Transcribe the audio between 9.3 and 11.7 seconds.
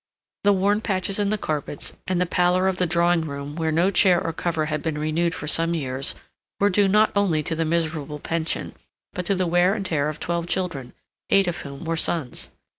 the wear and tear of twelve children, eight of